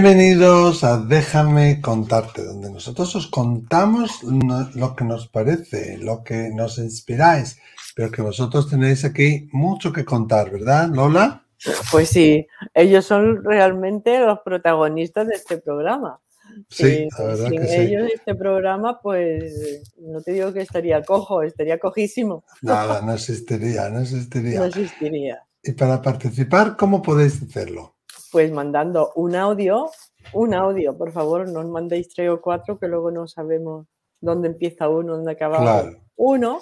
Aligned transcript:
Bienvenidos 0.00 0.84
a 0.84 0.96
Déjame 0.96 1.80
contarte, 1.80 2.44
donde 2.44 2.70
nosotros 2.70 3.16
os 3.16 3.26
contamos 3.26 4.22
lo 4.22 4.94
que 4.94 5.04
nos 5.04 5.26
parece, 5.26 5.98
lo 5.98 6.22
que 6.22 6.50
nos 6.54 6.78
inspiráis, 6.78 7.58
pero 7.96 8.08
que 8.08 8.22
vosotros 8.22 8.70
tenéis 8.70 9.04
aquí 9.04 9.48
mucho 9.50 9.92
que 9.92 10.04
contar, 10.04 10.52
¿verdad, 10.52 10.88
Lola? 10.88 11.42
Pues 11.90 12.10
sí, 12.10 12.46
ellos 12.74 13.06
son 13.06 13.42
realmente 13.42 14.20
los 14.20 14.38
protagonistas 14.44 15.26
de 15.26 15.34
este 15.34 15.58
programa. 15.58 16.20
Sí, 16.68 17.08
la 17.18 17.24
verdad 17.24 17.48
sin 17.48 17.60
que 17.60 17.66
sí. 17.66 17.74
ellos 17.74 18.08
este 18.14 18.36
programa, 18.36 19.00
pues 19.00 19.82
no 20.00 20.22
te 20.22 20.30
digo 20.30 20.52
que 20.52 20.60
estaría 20.60 21.02
cojo, 21.02 21.42
estaría 21.42 21.80
cojísimo. 21.80 22.44
Nada, 22.62 23.02
no 23.02 23.14
existiría, 23.14 23.88
no 23.88 24.02
existiría. 24.02 24.60
No 24.60 24.66
existiría. 24.66 25.42
Y 25.60 25.72
para 25.72 26.00
participar, 26.00 26.76
¿cómo 26.76 27.02
podéis 27.02 27.42
hacerlo? 27.42 27.97
Pues 28.30 28.52
mandando 28.52 29.12
un 29.16 29.34
audio, 29.34 29.90
un 30.34 30.54
audio, 30.54 30.96
por 30.96 31.10
favor, 31.12 31.48
no 31.48 31.60
os 31.60 31.68
mandéis 31.68 32.08
tres 32.14 32.30
o 32.30 32.40
cuatro 32.40 32.78
que 32.78 32.86
luego 32.88 33.10
no 33.10 33.26
sabemos 33.26 33.86
dónde 34.20 34.48
empieza 34.48 34.88
uno, 34.88 35.16
dónde 35.16 35.32
acaba 35.32 35.58
Claro. 35.58 35.96
uno. 36.16 36.60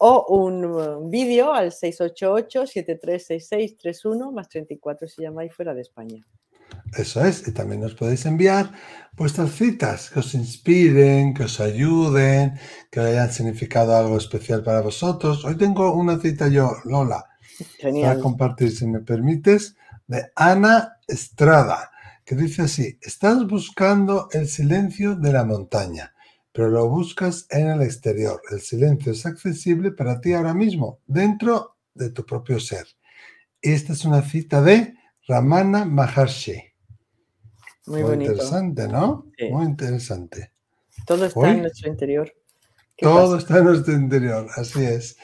O 0.00 0.26
un 0.28 1.10
vídeo 1.10 1.52
al 1.52 1.72
688-736631 1.72 4.32
más 4.32 4.48
34 4.48 5.08
si 5.08 5.22
llamáis 5.22 5.52
fuera 5.54 5.74
de 5.74 5.80
España. 5.82 6.24
Eso 6.96 7.24
es, 7.24 7.46
y 7.48 7.52
también 7.52 7.80
nos 7.80 7.94
podéis 7.94 8.24
enviar 8.26 8.70
vuestras 9.16 9.50
citas 9.52 10.10
que 10.10 10.18
os 10.20 10.34
inspiren, 10.34 11.32
que 11.34 11.44
os 11.44 11.60
ayuden, 11.60 12.54
que 12.90 13.00
hayan 13.00 13.30
significado 13.32 13.96
algo 13.96 14.16
especial 14.18 14.62
para 14.62 14.80
vosotros. 14.82 15.44
Hoy 15.44 15.56
tengo 15.56 15.92
una 15.94 16.18
cita 16.18 16.48
yo, 16.48 16.70
Lola, 16.84 17.24
para 17.58 17.68
Genial. 17.92 18.20
compartir, 18.20 18.70
si 18.70 18.86
me 18.86 19.00
permites, 19.00 19.76
de 20.08 20.30
Ana 20.34 20.96
Estrada, 21.06 21.90
que 22.24 22.34
dice 22.34 22.62
así, 22.62 22.98
estás 23.00 23.46
buscando 23.46 24.28
el 24.32 24.48
silencio 24.48 25.14
de 25.14 25.32
la 25.32 25.44
montaña, 25.44 26.12
pero 26.52 26.68
lo 26.68 26.88
buscas 26.88 27.46
en 27.50 27.68
el 27.68 27.82
exterior. 27.82 28.42
El 28.50 28.60
silencio 28.60 29.12
es 29.12 29.24
accesible 29.24 29.92
para 29.92 30.20
ti 30.20 30.32
ahora 30.32 30.54
mismo, 30.54 31.00
dentro 31.06 31.76
de 31.94 32.10
tu 32.10 32.26
propio 32.26 32.58
ser. 32.58 32.86
Esta 33.62 33.92
es 33.92 34.04
una 34.04 34.22
cita 34.22 34.60
de 34.62 34.94
Ramana 35.26 35.84
Maharshi. 35.84 36.62
Muy 37.86 38.02
bonito. 38.02 38.32
interesante, 38.32 38.88
¿no? 38.88 39.26
Sí. 39.38 39.48
Muy 39.50 39.64
interesante. 39.64 40.52
Todo 41.06 41.26
está 41.26 41.40
Hoy 41.40 41.50
en 41.50 41.62
nuestro 41.62 41.88
interior. 41.88 42.32
¿Qué 42.96 43.06
Todo 43.06 43.34
pasa? 43.34 43.38
está 43.38 43.58
en 43.58 43.64
nuestro 43.64 43.94
interior, 43.94 44.48
así 44.56 44.84
es. 44.84 45.16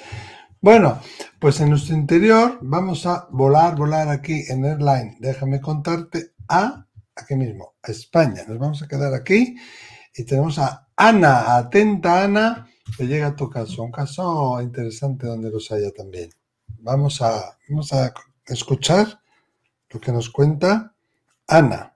Bueno, 0.64 0.98
pues 1.38 1.60
en 1.60 1.68
nuestro 1.68 1.94
interior 1.94 2.58
vamos 2.62 3.04
a 3.04 3.28
volar, 3.30 3.76
volar 3.76 4.08
aquí 4.08 4.44
en 4.48 4.64
Airline. 4.64 5.18
Déjame 5.20 5.60
contarte 5.60 6.30
a 6.48 6.86
aquí 7.14 7.34
mismo, 7.34 7.74
a 7.82 7.90
España. 7.90 8.44
Nos 8.48 8.58
vamos 8.58 8.82
a 8.82 8.88
quedar 8.88 9.12
aquí 9.12 9.56
y 10.16 10.24
tenemos 10.24 10.58
a 10.58 10.88
Ana, 10.96 11.58
atenta 11.58 12.24
Ana, 12.24 12.66
que 12.96 13.06
llega 13.06 13.26
a 13.26 13.36
tu 13.36 13.50
caso. 13.50 13.82
Un 13.82 13.92
caso 13.92 14.58
interesante 14.62 15.26
donde 15.26 15.50
los 15.50 15.70
haya 15.70 15.90
también. 15.90 16.30
Vamos 16.78 17.20
a, 17.20 17.58
vamos 17.68 17.92
a 17.92 18.14
escuchar 18.46 19.20
lo 19.90 20.00
que 20.00 20.12
nos 20.12 20.30
cuenta 20.30 20.94
Ana. 21.46 21.93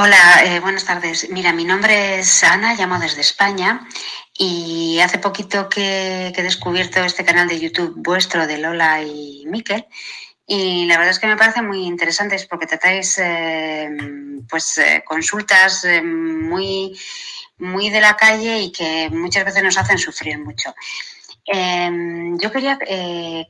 Hola, 0.00 0.44
eh, 0.44 0.60
buenas 0.60 0.84
tardes. 0.84 1.28
Mira, 1.30 1.52
mi 1.52 1.64
nombre 1.64 2.20
es 2.20 2.44
Ana, 2.44 2.74
llamo 2.74 3.00
desde 3.00 3.20
España 3.20 3.84
y 4.32 5.00
hace 5.00 5.18
poquito 5.18 5.68
que, 5.68 6.28
he 6.28 6.42
descubierto 6.44 7.00
este 7.00 7.24
canal 7.24 7.48
de 7.48 7.58
YouTube 7.58 7.94
vuestro 7.96 8.46
de 8.46 8.58
Lola 8.58 9.02
y 9.02 9.44
Miquel 9.48 9.84
y 10.46 10.86
la 10.86 10.98
verdad 10.98 11.10
es 11.10 11.18
que 11.18 11.26
me 11.26 11.36
parece 11.36 11.62
muy 11.62 11.84
interesantes 11.84 12.46
porque 12.46 12.68
tratáis 12.68 13.18
eh, 13.18 13.90
pues 14.48 14.78
eh, 14.78 15.02
consultas 15.04 15.84
muy, 16.04 16.96
muy 17.58 17.90
de 17.90 18.00
la 18.00 18.16
calle 18.16 18.60
y 18.60 18.70
que 18.70 19.10
muchas 19.10 19.44
veces 19.46 19.64
nos 19.64 19.78
hacen 19.78 19.98
sufrir 19.98 20.38
mucho. 20.38 20.72
Eh, 21.44 21.90
yo 22.40 22.52
quería 22.52 22.78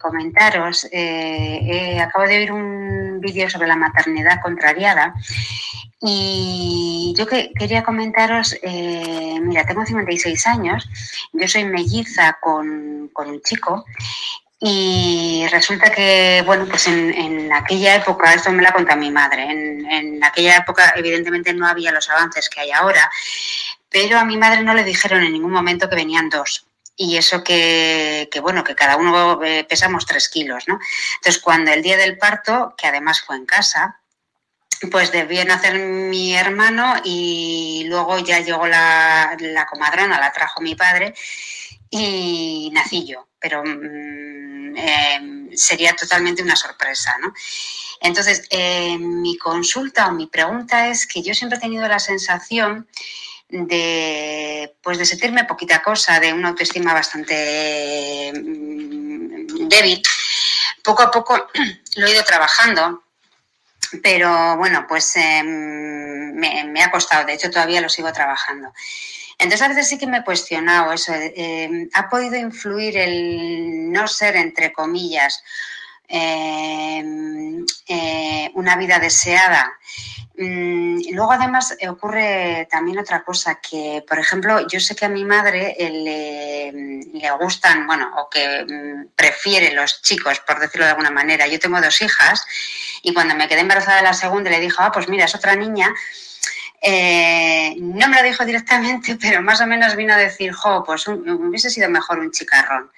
comentaros, 0.01 0.87
acabo 0.87 2.27
de 2.27 2.39
oír 2.39 2.53
un 2.53 3.21
vídeo 3.21 3.51
sobre 3.51 3.69
la 3.69 3.77
maternidad 3.77 4.41
contrariada 4.41 5.13
y 6.01 7.15
yo 7.17 7.27
que, 7.27 7.53
quería 7.59 7.83
comentaros, 7.83 8.57
eh, 8.63 9.39
mira, 9.43 9.67
tengo 9.67 9.85
56 9.85 10.47
años, 10.47 10.89
yo 11.33 11.49
soy 11.49 11.65
melliza 11.65 12.39
con, 12.41 13.11
con 13.13 13.29
un 13.29 13.41
chico 13.43 13.85
y 14.61 15.47
resulta 15.51 15.91
que, 15.91 16.43
bueno, 16.47 16.67
pues 16.67 16.87
en, 16.87 17.13
en 17.15 17.53
aquella 17.53 17.97
época, 17.97 18.35
esto 18.35 18.51
me 18.53 18.67
ha 18.67 18.73
contado 18.73 18.99
mi 18.99 19.11
madre, 19.11 19.45
en, 19.45 19.91
en 19.91 20.25
aquella 20.25 20.57
época 20.57 20.95
evidentemente 20.97 21.53
no 21.53 21.67
había 21.67 21.93
los 21.93 22.09
avances 22.11 22.49
que 22.49 22.61
hay 22.61 22.71
ahora, 22.71 23.11
pero 23.89 24.19
a 24.19 24.25
mi 24.25 24.37
madre 24.37 24.63
no 24.63 24.75
le 24.75 24.85
dijeron 24.85 25.23
en 25.23 25.33
ningún 25.33 25.53
momento 25.53 25.89
que 25.89 25.97
venían 25.97 26.29
dos. 26.29 26.67
Y 27.01 27.17
eso 27.17 27.45
que, 27.45 28.29
que, 28.33 28.41
bueno, 28.41 28.65
que 28.65 28.75
cada 28.75 28.97
uno 28.97 29.41
eh, 29.45 29.65
pesamos 29.69 30.05
tres 30.05 30.29
kilos, 30.29 30.67
¿no? 30.67 30.81
Entonces, 31.17 31.41
cuando 31.41 31.71
el 31.71 31.81
día 31.81 31.97
del 31.97 32.19
parto, 32.19 32.75
que 32.77 32.89
además 32.89 33.21
fue 33.21 33.37
en 33.37 33.47
casa, 33.47 33.98
pues 34.91 35.11
debió 35.11 35.45
nacer 35.45 35.79
mi 35.79 36.35
hermano 36.35 36.95
y 37.05 37.85
luego 37.89 38.19
ya 38.19 38.41
llegó 38.41 38.67
la, 38.67 39.37
la 39.41 39.67
comadrona, 39.67 40.21
la 40.21 40.33
trajo 40.33 40.61
mi 40.61 40.75
padre 40.75 41.15
y 41.91 42.71
nací 42.73 43.07
yo, 43.07 43.29
pero 43.39 43.63
mm, 43.65 44.77
eh, 44.77 45.49
sería 45.55 45.95
totalmente 45.97 46.43
una 46.43 46.57
sorpresa, 46.57 47.17
¿no? 47.21 47.33
Entonces, 48.01 48.45
eh, 48.51 48.97
mi 48.99 49.37
consulta 49.37 50.07
o 50.09 50.13
mi 50.13 50.27
pregunta 50.27 50.89
es 50.89 51.07
que 51.07 51.23
yo 51.23 51.35
siempre 51.35 51.59
he 51.59 51.61
tenido 51.61 51.89
la 51.89 51.99
sensación 51.99 52.87
de, 53.49 54.77
pues 54.83 54.99
de 54.99 55.07
sentirme 55.07 55.45
poquita 55.45 55.83
cosa, 55.83 56.21
de 56.21 56.33
una 56.33 56.51
autoestima 56.51 56.93
bastante 56.93 58.33
mm, 58.33 59.69
débil. 59.69 60.03
Poco 60.85 61.03
a 61.03 61.11
poco 61.11 61.49
lo 61.97 62.07
he 62.07 62.13
ido 62.13 62.23
trabajando, 62.25 63.03
pero 64.03 64.57
bueno, 64.57 64.87
pues 64.89 65.17
eh, 65.17 65.43
me, 65.43 66.83
ha 66.83 66.91
costado, 66.91 67.27
de 67.27 67.35
hecho 67.35 67.51
todavía 67.51 67.81
lo 67.81 67.89
sigo 67.89 68.13
trabajando. 68.13 68.73
Entonces 69.39 69.63
a 69.63 69.69
veces 69.69 69.89
sí 69.89 69.99
que 69.99 70.07
me 70.07 70.19
he 70.19 70.25
cuestionado 70.25 70.93
eso, 70.93 71.13
eh, 71.15 71.89
¿ha 71.95 72.09
podido 72.09 72.37
influir 72.37 72.97
el 72.97 73.93
no 73.93 74.09
ser, 74.09 74.37
entre 74.37 74.73
comillas, 74.73 75.43
eh, 76.09 77.03
una 78.55 78.77
vida 78.77 78.99
deseada? 78.99 79.73
Mm, 80.41 81.01
luego 81.15 81.33
además 81.33 81.77
ocurre 81.89 82.69
también 82.71 82.99
otra 82.99 83.25
cosa, 83.25 83.61
que 83.61 84.05
por 84.07 84.21
ejemplo 84.21 84.65
yo 84.69 84.79
sé 84.79 84.95
que 84.95 85.05
a 85.05 85.09
mi 85.09 85.25
madre 85.25 85.75
le, 85.79 86.71
le 87.13 87.31
gustan, 87.41 87.87
bueno, 87.89 88.11
o 88.17 88.31
que 88.31 88.65
mm, 88.65 89.17
prefiere 89.17 89.73
los 89.75 90.01
chicos, 90.03 90.41
por 90.41 90.61
decirlo 90.61 90.85
de 90.85 90.93
alguna 90.93 91.11
manera. 91.11 91.49
Yo 91.49 91.59
tengo 91.59 91.81
dos 91.81 92.01
hijas 92.03 92.47
y 93.03 93.13
cuando 93.13 93.35
me 93.35 93.49
quedé 93.49 93.61
embarazada 93.61 93.97
de 93.97 94.05
la 94.05 94.15
segunda 94.15 94.51
le 94.51 94.61
dijo, 94.61 94.81
ah, 94.81 94.93
pues 94.93 95.09
mira, 95.09 95.25
es 95.25 95.35
otra 95.35 95.57
niña. 95.57 95.93
Eh, 96.81 97.75
no 97.81 98.09
me 98.09 98.17
lo 98.17 98.23
dijo 98.23 98.45
directamente, 98.45 99.17
pero 99.21 99.43
más 99.43 99.61
o 99.61 99.67
menos 99.67 99.97
vino 99.97 100.15
a 100.15 100.19
decir, 100.19 100.53
jo, 100.53 100.85
pues 100.85 101.07
hubiese 101.09 101.71
sido 101.71 101.91
mejor 101.91 102.21
un 102.21 102.31
chicarrón. 102.31 102.91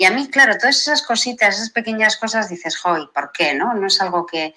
Y 0.00 0.04
a 0.04 0.12
mí, 0.12 0.28
claro, 0.28 0.56
todas 0.56 0.78
esas 0.78 1.02
cositas, 1.02 1.56
esas 1.56 1.70
pequeñas 1.70 2.16
cosas, 2.16 2.48
dices, 2.48 2.78
jo, 2.78 2.96
¿y 2.96 3.08
por 3.08 3.32
qué? 3.32 3.52
No, 3.52 3.74
no 3.74 3.88
es 3.88 4.00
algo 4.00 4.24
que... 4.24 4.54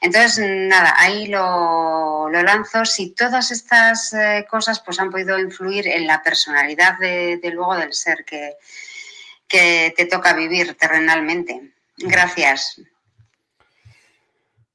Entonces, 0.00 0.44
nada, 0.68 0.96
ahí 0.98 1.28
lo, 1.28 2.28
lo 2.28 2.42
lanzo. 2.42 2.84
Si 2.84 3.12
todas 3.12 3.52
estas 3.52 4.12
eh, 4.12 4.44
cosas 4.50 4.80
pues 4.80 4.98
han 4.98 5.12
podido 5.12 5.38
influir 5.38 5.86
en 5.86 6.08
la 6.08 6.20
personalidad 6.24 6.98
de, 6.98 7.38
de 7.40 7.50
luego 7.52 7.76
del 7.76 7.94
ser 7.94 8.24
que, 8.24 8.56
que 9.46 9.94
te 9.96 10.06
toca 10.06 10.32
vivir 10.32 10.74
terrenalmente. 10.74 11.72
Gracias. 11.96 12.80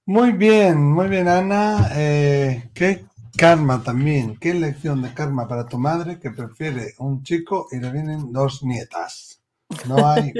Muy 0.05 0.31
bien, 0.31 0.81
muy 0.81 1.09
bien, 1.09 1.27
Ana. 1.27 1.89
Eh, 1.93 2.69
qué 2.73 3.03
karma 3.35 3.83
también, 3.83 4.37
qué 4.39 4.53
lección 4.53 5.01
de 5.01 5.13
karma 5.13 5.45
para 5.45 5.67
tu 5.67 5.77
madre 5.77 6.21
que 6.21 6.31
prefiere 6.31 6.93
un 6.99 7.21
chico 7.21 7.67
y 7.69 7.79
le 7.79 7.91
vienen 7.91 8.31
dos 8.31 8.63
nietas. 8.63 9.41
No 9.87 10.07
hay, 10.07 10.33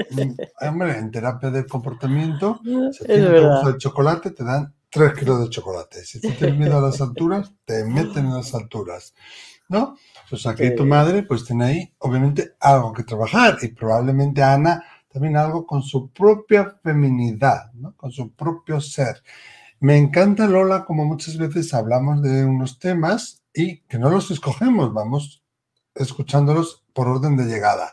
hombre, 0.60 0.98
en 0.98 1.10
terapia 1.10 1.50
del 1.50 1.66
comportamiento, 1.66 2.60
si 2.64 2.70
Es 2.88 2.98
tienes 3.06 3.42
gusto 3.42 3.72
de 3.72 3.78
chocolate, 3.78 4.30
te 4.30 4.44
dan 4.44 4.74
tres 4.90 5.14
kilos 5.14 5.40
de 5.40 5.50
chocolate. 5.50 6.04
Si 6.04 6.20
tú 6.20 6.30
tienes 6.38 6.58
miedo 6.58 6.78
a 6.78 6.80
las 6.80 7.00
alturas, 7.00 7.52
te 7.64 7.84
meten 7.84 8.26
en 8.26 8.34
las 8.34 8.54
alturas. 8.54 9.14
¿No? 9.68 9.96
Pues 10.30 10.46
aquí 10.46 10.68
Sí. 10.68 10.74
tu 10.76 10.86
madre, 10.86 11.24
pues 11.24 11.44
tiene 11.44 11.64
ahí, 11.64 11.94
obviamente, 11.98 12.54
algo 12.60 12.92
que 12.92 13.02
trabajar 13.02 13.58
y 13.62 13.68
probablemente 13.68 14.42
Ana 14.42 14.82
también 15.12 15.36
algo 15.36 15.66
con 15.66 15.82
su 15.82 16.10
propia 16.12 16.78
feminidad, 16.84 17.72
¿no? 17.72 17.96
Con 17.96 18.12
su 18.12 18.32
propio 18.32 18.80
ser. 18.80 19.22
Me 19.80 19.96
encanta, 19.96 20.46
Lola, 20.46 20.84
como 20.84 21.04
muchas 21.04 21.36
veces 21.38 21.72
hablamos 21.74 22.22
de 22.22 22.44
unos 22.44 22.78
temas 22.78 23.42
y 23.54 23.78
que 23.82 23.98
no 23.98 24.10
los 24.10 24.30
escogemos, 24.30 24.92
vamos 24.92 25.42
escuchándolos 25.94 26.84
por 26.92 27.08
orden 27.08 27.36
de 27.36 27.46
llegada. 27.46 27.92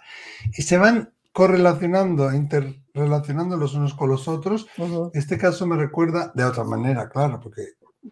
Y 0.58 0.64
se 0.64 0.78
van 0.78 1.13
correlacionando, 1.34 2.32
interrelacionando 2.34 3.58
los 3.58 3.74
unos 3.74 3.96
con 3.96 4.10
los 4.10 4.28
otros. 4.28 4.68
Este 5.14 5.38
caso 5.38 5.66
me 5.68 5.76
recuerda 5.76 6.32
de 6.36 6.46
otra 6.46 6.64
manera, 6.64 7.10
claro, 7.10 7.40
porque 7.42 7.64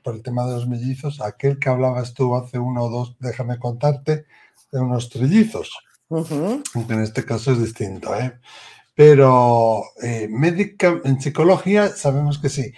por 0.03 0.15
el 0.15 0.23
tema 0.23 0.45
de 0.45 0.55
los 0.55 0.67
mellizos, 0.67 1.21
aquel 1.21 1.59
que 1.59 1.69
hablabas 1.69 2.13
tú 2.13 2.35
hace 2.35 2.57
uno 2.57 2.83
o 2.83 2.89
dos, 2.89 3.15
déjame 3.19 3.59
contarte, 3.59 4.25
de 4.71 4.79
unos 4.79 5.09
trillizos. 5.09 5.71
Aunque 6.09 6.93
en 6.93 7.01
este 7.01 7.23
caso 7.23 7.51
es 7.51 7.61
distinto, 7.61 8.13
¿eh? 8.15 8.39
Pero 8.95 9.83
eh, 10.01 10.27
médica, 10.29 10.99
en 11.03 11.21
psicología 11.21 11.89
sabemos 11.89 12.39
que 12.39 12.49
sí. 12.49 12.73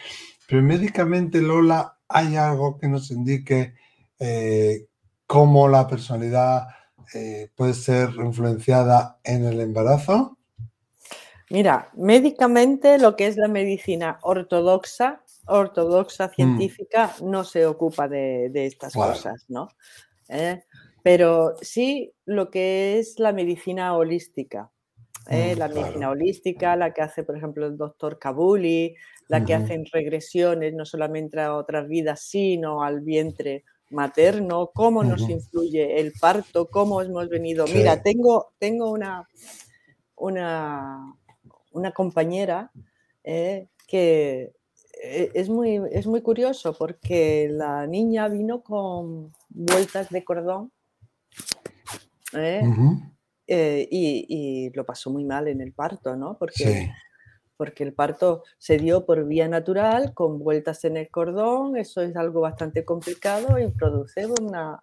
Pero 0.47 0.61
médicamente, 0.61 1.41
Lola, 1.41 1.97
¿hay 2.07 2.35
algo 2.35 2.77
que 2.77 2.87
nos 2.87 3.09
indique 3.11 3.73
eh, 4.19 4.87
cómo 5.25 5.67
la 5.67 5.87
personalidad 5.87 6.67
eh, 7.13 7.50
puede 7.55 7.73
ser 7.73 8.09
influenciada 8.15 9.19
en 9.23 9.45
el 9.45 9.59
embarazo? 9.59 10.38
Mira, 11.50 11.89
médicamente 11.94 12.97
lo 12.97 13.15
que 13.15 13.27
es 13.27 13.38
la 13.38 13.47
medicina 13.47 14.19
ortodoxa, 14.21 15.21
ortodoxa 15.45 16.27
mm. 16.27 16.31
científica, 16.31 17.13
no 17.21 17.44
se 17.44 17.65
ocupa 17.65 18.07
de, 18.07 18.51
estas 18.65 18.94
cosas, 18.94 19.45
¿no? 19.50 19.67
¿Eh? 20.29 20.63
Pero 21.03 21.55
sí 21.61 22.13
lo 22.25 22.50
que 22.50 22.97
es 22.97 23.19
la 23.19 23.33
medicina 23.33 23.95
holística. 23.95 24.71
¿eh? 25.29 25.53
Mm, 25.55 25.59
la 25.59 25.67
medicina 25.67 26.09
holística, 26.09 26.75
la 26.75 26.94
que 26.94 27.01
hace, 27.01 27.23
por 27.23 27.38
ejemplo, 27.38 27.65
el 27.67 27.77
doctor 27.77 28.17
Kabuli, 28.17 28.95
la 29.27 29.45
que 29.45 29.53
hacen 29.53 29.85
regresiones 29.91 30.73
no 30.73 30.85
solamente 30.85 31.39
a 31.39 31.55
otras 31.55 31.88
vidas, 31.88 32.21
sino 32.21 32.83
al 32.83 33.01
vientre 33.01 33.63
materno, 33.93 34.71
cómo 34.73 35.03
nos 35.03 35.21
influye 35.29 35.99
el 35.99 36.13
parto, 36.19 36.67
cómo 36.69 37.01
hemos 37.01 37.29
venido. 37.29 37.65
Mira, 37.67 38.01
tengo, 38.01 38.53
tengo 38.59 38.91
una, 38.91 39.27
una, 40.15 41.15
una 41.71 41.91
compañera 41.91 42.71
eh, 43.23 43.67
que 43.87 44.53
eh, 45.03 45.31
es 45.33 45.49
muy, 45.49 45.79
es 45.91 46.07
muy 46.07 46.21
curioso 46.21 46.75
porque 46.77 47.47
la 47.49 47.87
niña 47.87 48.27
vino 48.27 48.61
con 48.61 49.31
vueltas 49.49 50.09
de 50.09 50.23
cordón 50.23 50.71
¿eh? 52.33 52.61
y, 53.47 54.69
lo 54.73 54.85
pasó 54.85 55.09
muy 55.09 55.25
mal 55.25 55.47
en 55.47 55.61
el 55.61 55.73
parto, 55.73 56.15
¿no? 56.15 56.37
Porque 56.37 56.91
porque 57.63 57.86
el 57.86 57.94
parto 57.94 58.44
se 58.57 58.75
dio 58.77 59.06
por 59.06 59.25
vía 59.25 59.48
natural, 59.48 60.13
con 60.13 60.38
vueltas 60.38 60.83
en 60.83 60.98
el 60.98 61.10
cordón, 61.10 61.77
eso 61.77 62.01
es 62.01 62.13
algo 62.18 62.42
bastante 62.42 62.83
complicado 62.83 63.57
y 63.57 63.71
produce 63.71 64.25
una, 64.25 64.81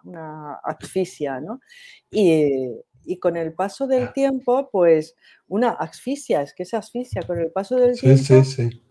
asfixia, 0.63 1.39
¿no? 1.39 1.61
Y, 2.09 2.81
con 3.19 3.37
el 3.37 3.53
paso 3.53 3.85
del 3.85 4.11
tiempo, 4.13 4.67
pues 4.71 5.15
una 5.47 5.69
asfixia, 5.69 6.41
es 6.41 6.55
que 6.55 6.63
esa 6.63 6.79
asfixia 6.79 7.21
con 7.21 7.37
el 7.37 7.51
paso 7.51 7.75
del 7.75 7.99
tiempo, 7.99 8.41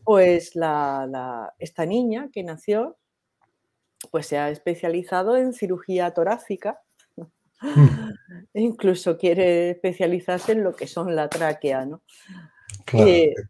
pues 0.04 0.54
la, 0.54 1.52
esta 1.58 1.84
niña 1.84 2.28
que 2.32 2.44
nació, 2.44 2.96
pues 4.12 4.28
se 4.28 4.38
ha 4.38 4.50
especializado 4.50 5.36
en 5.36 5.52
cirugía 5.52 6.12
torácica, 6.12 6.80
mm. 7.16 8.10
e 8.54 8.60
incluso 8.62 9.18
quiere 9.18 9.70
especializarse 9.70 10.52
en 10.52 10.62
lo 10.62 10.76
que 10.76 10.86
son 10.86 11.16
la 11.16 11.28
tráquea, 11.28 11.86
¿no? 11.86 12.02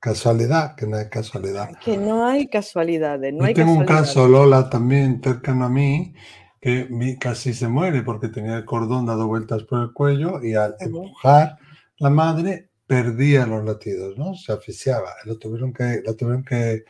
Casualidad, 0.01 0.75
que 0.75 0.87
no 0.87 0.97
hay 0.97 1.09
casualidad. 1.09 1.71
Que 1.83 1.97
no 1.97 2.27
hay 2.27 2.49
casualidades. 2.49 3.33
No 3.33 3.47
Yo 3.47 3.55
tengo 3.55 3.73
un 3.73 3.85
caso, 3.85 4.29
Lola, 4.29 4.69
también 4.69 5.21
cercano 5.23 5.65
a 5.65 5.69
mí, 5.69 6.15
que 6.61 6.89
casi 7.19 7.55
se 7.55 7.69
muere 7.69 8.03
porque 8.03 8.29
tenía 8.29 8.57
el 8.57 8.65
cordón 8.65 9.07
dado 9.07 9.27
vueltas 9.27 9.63
por 9.65 9.81
el 9.81 9.93
cuello 9.93 10.43
y 10.43 10.55
al 10.55 10.77
empujar 10.79 11.59
la 11.99 12.11
madre 12.11 12.71
perdía 12.87 13.47
los 13.47 13.65
latidos, 13.65 14.19
¿no? 14.19 14.35
Se 14.35 14.53
asfixiaba. 14.53 15.11
Lo 15.25 15.39
tuvieron 15.39 15.73
que, 15.73 16.03
lo 16.05 16.17
tuvieron 16.17 16.45
que 16.45 16.85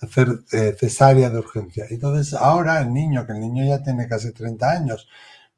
hacer 0.00 0.28
eh, 0.52 0.74
cesárea 0.78 1.30
de 1.30 1.38
urgencia. 1.38 1.86
Entonces, 1.90 2.34
ahora 2.34 2.80
el 2.80 2.92
niño, 2.92 3.26
que 3.26 3.32
el 3.32 3.40
niño 3.40 3.64
ya 3.64 3.82
tiene 3.82 4.08
casi 4.08 4.32
30 4.32 4.70
años, 4.70 5.08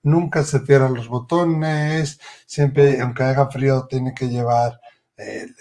nunca 0.03 0.43
se 0.45 0.61
cierran 0.67 0.95
los 0.95 1.09
botones, 1.09 2.21
siempre, 2.47 3.01
aunque 3.01 3.23
haga 3.23 3.51
frío, 3.51 3.87
tiene 3.89 4.15
que 4.15 4.29
llevar 4.29 4.81
el 5.17 5.55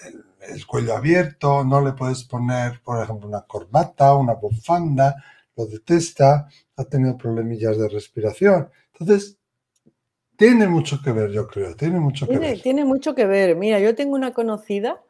el 0.49 0.65
cuello 0.65 0.95
abierto, 0.95 1.63
no 1.63 1.81
le 1.81 1.93
puedes 1.93 2.23
poner, 2.23 2.81
por 2.83 3.01
ejemplo, 3.01 3.27
una 3.27 3.41
corbata, 3.41 4.15
una 4.15 4.33
bufanda, 4.33 5.15
lo 5.55 5.65
detesta, 5.67 6.47
ha 6.75 6.83
tenido 6.85 7.17
problemillas 7.17 7.77
de 7.77 7.89
respiración. 7.89 8.69
Entonces, 8.93 9.37
tiene 10.35 10.67
mucho 10.67 10.99
que 11.03 11.11
ver, 11.11 11.31
yo 11.31 11.47
creo, 11.47 11.75
tiene 11.75 11.99
mucho 11.99 12.27
que 12.27 12.37
ver. 12.37 12.61
Tiene 12.61 12.83
mucho 12.85 13.13
que 13.15 13.25
ver. 13.25 13.55
Mira, 13.55 13.79
yo 13.79 13.95
tengo 13.95 14.15
una 14.15 14.33
conocida 14.33 15.01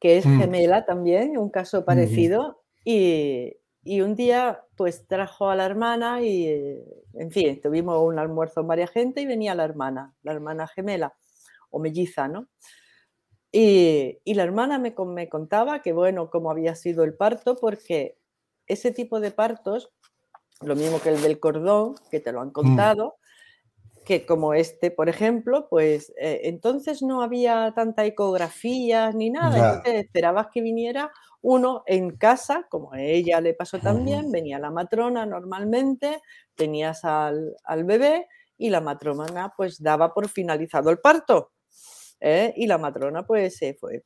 que 0.00 0.18
es 0.18 0.26
mm. 0.26 0.40
gemela 0.40 0.84
también, 0.84 1.36
un 1.36 1.50
caso 1.50 1.84
parecido, 1.84 2.62
y, 2.84 3.56
y, 3.82 4.00
un 4.02 4.14
día 4.14 4.62
pues 4.76 5.06
trajo 5.06 5.48
a 5.48 5.56
la 5.56 5.64
hermana 5.64 6.20
y, 6.22 6.82
en 7.14 7.30
fin, 7.30 7.60
tuvimos 7.62 7.98
un 8.02 8.18
almuerzo 8.18 8.60
en 8.60 8.66
varias 8.66 8.90
gente 8.90 9.22
y 9.22 9.26
venía 9.26 9.54
la 9.54 9.64
hermana, 9.64 10.14
la 10.22 10.32
hermana 10.32 10.66
gemela 10.66 11.14
o 11.70 11.78
melliza, 11.78 12.28
¿no? 12.28 12.48
Y, 13.56 14.34
la 14.34 14.42
hermana 14.42 14.80
me, 14.80 14.96
me, 15.06 15.28
contaba 15.28 15.80
que, 15.80 15.92
bueno, 15.92 16.28
cómo 16.28 16.50
había 16.50 16.74
sido 16.74 17.04
el 17.04 17.14
parto, 17.14 17.54
porque 17.54 18.18
ese 18.66 18.90
tipo 18.90 19.20
de 19.20 19.30
partos, 19.30 19.92
lo 20.60 20.74
mismo 20.74 21.00
que 21.00 21.10
el 21.10 21.22
del 21.22 21.38
cordón, 21.38 21.94
que 22.10 22.18
te 22.18 22.32
lo 22.32 22.40
han 22.40 22.48
mm. 22.48 22.52
contado, 22.52 23.14
que 24.04 24.26
como 24.26 24.54
este, 24.54 24.90
por 24.90 25.08
ejemplo, 25.08 25.68
pues 25.70 26.12
eh, 26.20 26.40
entonces 26.44 27.00
no 27.00 27.22
había 27.22 27.72
tanta 27.76 28.04
ecografía 28.04 29.12
ni 29.12 29.30
nada, 29.30 29.76
entonces 29.76 30.04
esperabas 30.04 30.48
que 30.52 30.60
viniera 30.60 31.12
uno 31.40 31.84
en 31.86 32.10
casa, 32.16 32.66
como 32.68 32.92
a 32.92 33.00
ella 33.00 33.40
le 33.40 33.54
pasó 33.54 33.78
también, 33.78 34.32
venía 34.32 34.58
la 34.58 34.72
matrona 34.72 35.26
normalmente, 35.26 36.20
tenías 36.56 37.04
al, 37.04 37.54
al 37.62 37.84
bebé 37.84 38.26
y 38.58 38.70
la 38.70 38.80
matrona 38.80 39.52
pues 39.56 39.80
daba 39.80 40.12
por 40.12 40.28
finalizado 40.28 40.90
el 40.90 40.98
parto. 40.98 41.53
¿Eh? 42.24 42.54
y 42.56 42.66
la 42.66 42.78
matrona 42.78 43.24
pues 43.24 43.56
se 43.56 43.74
fue. 43.74 44.02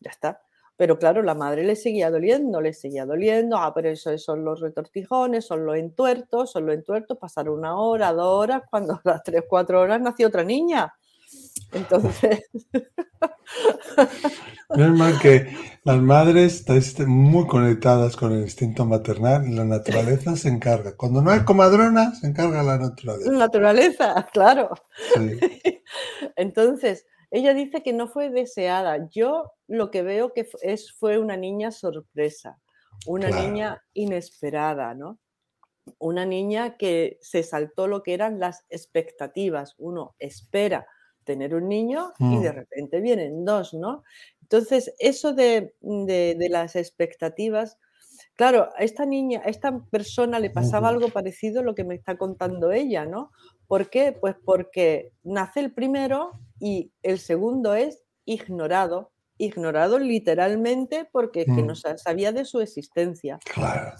Ya 0.00 0.10
está. 0.10 0.42
Pero 0.76 0.98
claro, 0.98 1.22
la 1.22 1.34
madre 1.34 1.64
le 1.64 1.74
seguía 1.74 2.10
doliendo, 2.10 2.60
le 2.60 2.72
seguía 2.72 3.04
doliendo. 3.06 3.56
Ah, 3.56 3.72
pero 3.74 3.88
eso 3.88 4.16
son 4.18 4.44
los 4.44 4.60
retortijones, 4.60 5.46
son 5.46 5.64
los 5.66 5.76
entuertos, 5.76 6.52
son 6.52 6.66
los 6.66 6.74
entuertos. 6.74 7.18
Pasaron 7.18 7.58
una 7.58 7.76
hora, 7.76 8.12
dos 8.12 8.42
horas, 8.42 8.62
cuando 8.70 8.94
a 8.94 9.00
las 9.02 9.22
tres, 9.22 9.42
cuatro 9.48 9.80
horas 9.80 10.00
nació 10.00 10.28
otra 10.28 10.44
niña. 10.44 10.92
Entonces. 11.72 12.48
es 14.76 14.88
mal 14.90 15.18
que 15.20 15.52
las 15.82 15.98
madres 15.98 16.68
están 16.68 17.08
muy 17.08 17.46
conectadas 17.46 18.14
con 18.14 18.32
el 18.32 18.42
instinto 18.42 18.84
maternal 18.84 19.48
y 19.48 19.54
la 19.54 19.64
naturaleza 19.64 20.36
se 20.36 20.48
encarga. 20.48 20.94
Cuando 20.96 21.22
no 21.22 21.30
hay 21.32 21.40
comadrona, 21.40 22.14
se 22.14 22.28
encarga 22.28 22.62
la 22.62 22.78
naturaleza. 22.78 23.32
Naturaleza, 23.32 24.28
claro. 24.32 24.70
Entonces, 26.36 27.04
ella 27.30 27.54
dice 27.54 27.82
que 27.82 27.92
no 27.92 28.08
fue 28.08 28.30
deseada. 28.30 29.08
Yo 29.10 29.52
lo 29.66 29.90
que 29.90 30.02
veo 30.02 30.32
que 30.32 30.48
es, 30.62 30.92
fue 30.92 31.18
una 31.18 31.36
niña 31.36 31.70
sorpresa, 31.70 32.58
una 33.06 33.30
niña 33.30 33.84
inesperada, 33.92 34.94
¿no? 34.94 35.18
Una 35.98 36.26
niña 36.26 36.76
que 36.76 37.18
se 37.20 37.42
saltó 37.42 37.86
lo 37.86 38.02
que 38.02 38.14
eran 38.14 38.38
las 38.38 38.64
expectativas. 38.68 39.74
Uno 39.78 40.14
espera 40.18 40.86
tener 41.24 41.54
un 41.54 41.68
niño 41.68 42.14
y 42.18 42.38
de 42.38 42.50
mm. 42.50 42.54
repente 42.54 43.00
vienen 43.00 43.44
dos, 43.44 43.74
¿no? 43.74 44.02
Entonces, 44.40 44.94
eso 44.98 45.34
de, 45.34 45.74
las 46.48 46.74
expectativas, 46.74 47.76
claro, 48.38 48.70
a 48.78 48.84
esta 48.84 49.04
niña, 49.04 49.42
a 49.44 49.48
esta 49.48 49.80
persona 49.90 50.38
le 50.38 50.50
pasaba 50.50 50.88
algo 50.88 51.08
parecido 51.08 51.60
a 51.60 51.64
lo 51.64 51.74
que 51.74 51.82
me 51.82 51.96
está 51.96 52.16
contando 52.16 52.70
ella, 52.70 53.04
¿no? 53.04 53.32
¿Por 53.66 53.90
qué? 53.90 54.12
Pues 54.12 54.36
porque 54.44 55.12
nace 55.24 55.58
el 55.58 55.72
primero 55.72 56.38
y 56.60 56.92
el 57.02 57.18
segundo 57.18 57.74
es 57.74 58.04
ignorado, 58.24 59.10
ignorado 59.38 59.98
literalmente 59.98 61.08
porque 61.10 61.46
que 61.46 61.62
no 61.62 61.72
mm. 61.72 61.98
sabía 61.98 62.30
de 62.30 62.44
su 62.44 62.60
existencia. 62.60 63.40
Claro. 63.44 63.96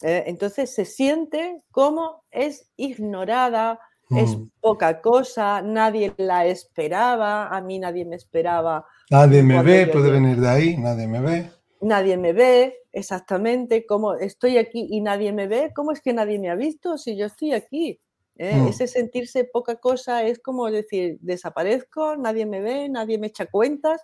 Eh, 0.00 0.24
entonces 0.26 0.74
se 0.74 0.86
siente 0.86 1.62
como 1.70 2.24
es 2.30 2.70
ignorada, 2.76 3.78
es 4.08 4.38
mm. 4.38 4.48
poca 4.60 5.02
cosa, 5.02 5.60
nadie 5.60 6.14
la 6.16 6.46
esperaba, 6.46 7.48
a 7.48 7.60
mí 7.60 7.78
nadie 7.78 8.06
me 8.06 8.16
esperaba. 8.16 8.86
Nadie 9.10 9.42
me 9.42 9.62
ve, 9.62 9.86
puede 9.86 10.10
venir 10.10 10.40
de 10.40 10.48
ahí, 10.48 10.76
nadie 10.78 11.06
me 11.06 11.20
ve. 11.20 11.61
Nadie 11.82 12.16
me 12.16 12.32
ve, 12.32 12.78
exactamente, 12.92 13.84
como 13.86 14.14
estoy 14.14 14.56
aquí 14.56 14.86
y 14.88 15.00
nadie 15.00 15.32
me 15.32 15.48
ve, 15.48 15.72
¿cómo 15.74 15.92
es 15.92 16.00
que 16.00 16.12
nadie 16.12 16.38
me 16.38 16.48
ha 16.48 16.54
visto 16.54 16.96
si 16.96 17.16
yo 17.16 17.26
estoy 17.26 17.52
aquí? 17.52 18.00
¿eh? 18.36 18.56
Mm. 18.56 18.68
Ese 18.68 18.86
sentirse 18.86 19.44
poca 19.44 19.76
cosa 19.76 20.24
es 20.24 20.38
como 20.38 20.70
decir, 20.70 21.18
desaparezco, 21.20 22.16
nadie 22.16 22.46
me 22.46 22.60
ve, 22.60 22.88
nadie 22.88 23.18
me 23.18 23.26
echa 23.26 23.46
cuentas. 23.46 24.00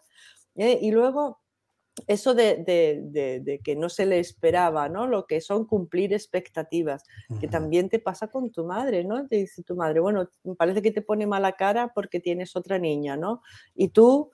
¿eh? 0.57 0.79
Y 0.83 0.91
luego 0.91 1.41
eso 2.07 2.35
de, 2.35 3.61
que 3.65 3.77
no 3.77 3.89
se 3.89 4.07
le 4.07 4.19
esperaba, 4.19 4.89
¿no? 4.89 5.07
Lo 5.07 5.27
que 5.27 5.41
son 5.41 5.67
cumplir 5.67 6.13
expectativas, 6.13 7.03
que 7.41 7.49
también 7.49 7.89
te 7.89 7.99
pasa 7.99 8.29
con 8.29 8.51
tu 8.53 8.65
madre, 8.65 9.05
¿no? 9.05 9.27
Te 9.27 9.37
dice 9.37 9.63
tu 9.63 9.75
madre, 9.75 10.01
bueno, 10.01 10.29
parece 10.57 10.83
que 10.83 10.93
te 10.93 11.03
pone 11.03 11.27
mala 11.27 11.53
cara 11.53 11.93
porque 11.95 12.21
tienes 12.21 12.55
otra 12.57 12.79
niña, 12.79 13.17
¿no? 13.17 13.43
Y 13.75 13.89
tú 13.89 14.31